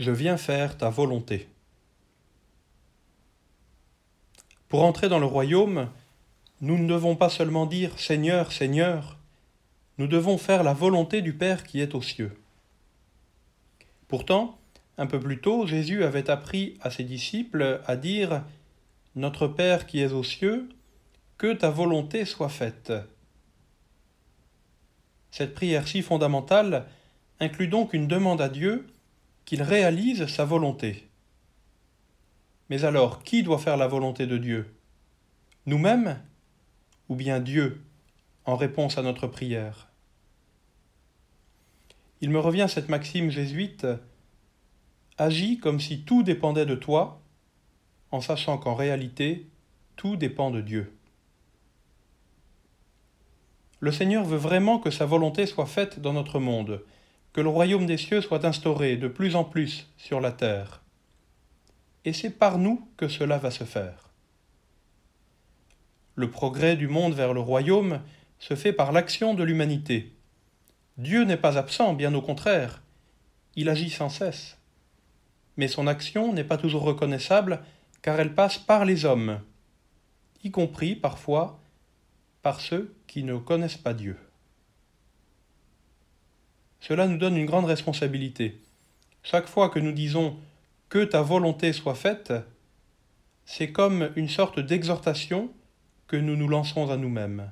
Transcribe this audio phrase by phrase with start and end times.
[0.00, 1.46] Je viens faire ta volonté.
[4.70, 5.90] Pour entrer dans le royaume,
[6.62, 9.18] nous ne devons pas seulement dire Seigneur, Seigneur,
[9.98, 12.34] nous devons faire la volonté du Père qui est aux cieux.
[14.08, 14.58] Pourtant,
[14.96, 18.42] un peu plus tôt, Jésus avait appris à ses disciples à dire
[19.16, 20.70] Notre Père qui es aux cieux,
[21.36, 22.90] que ta volonté soit faite.
[25.30, 26.86] Cette prière si fondamentale
[27.38, 28.86] inclut donc une demande à Dieu
[29.44, 31.08] qu'il réalise sa volonté.
[32.68, 34.74] Mais alors, qui doit faire la volonté de Dieu?
[35.66, 36.20] Nous-mêmes
[37.08, 37.82] ou bien Dieu
[38.44, 39.88] en réponse à notre prière?
[42.20, 43.86] Il me revient cette maxime jésuite
[45.20, 47.20] Agis comme si tout dépendait de toi,
[48.10, 49.46] en sachant qu'en réalité,
[49.96, 50.96] tout dépend de Dieu.
[53.80, 56.82] Le Seigneur veut vraiment que sa volonté soit faite dans notre monde,
[57.32, 60.82] que le royaume des cieux soit instauré de plus en plus sur la terre.
[62.04, 64.10] Et c'est par nous que cela va se faire.
[66.14, 68.00] Le progrès du monde vers le royaume
[68.38, 70.12] se fait par l'action de l'humanité.
[70.96, 72.82] Dieu n'est pas absent, bien au contraire.
[73.54, 74.58] Il agit sans cesse.
[75.56, 77.62] Mais son action n'est pas toujours reconnaissable
[78.02, 79.40] car elle passe par les hommes,
[80.42, 81.60] y compris parfois
[82.42, 84.16] par ceux qui ne connaissent pas Dieu.
[86.90, 88.60] Cela nous donne une grande responsabilité.
[89.22, 90.36] Chaque fois que nous disons
[90.88, 92.32] que ta volonté soit faite,
[93.44, 95.52] c'est comme une sorte d'exhortation
[96.08, 97.48] que nous nous lançons à nous-mêmes.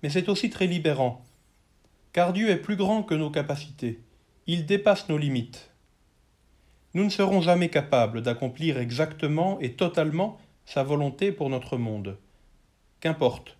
[0.00, 1.24] Mais c'est aussi très libérant,
[2.12, 3.98] car Dieu est plus grand que nos capacités,
[4.46, 5.72] il dépasse nos limites.
[6.94, 12.16] Nous ne serons jamais capables d'accomplir exactement et totalement sa volonté pour notre monde.
[13.00, 13.58] Qu'importe,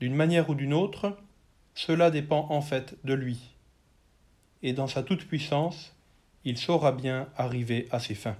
[0.00, 1.18] d'une manière ou d'une autre,
[1.74, 3.38] cela dépend en fait de lui.
[4.62, 5.94] Et dans sa toute-puissance,
[6.44, 8.36] il saura bien arriver à ses fins.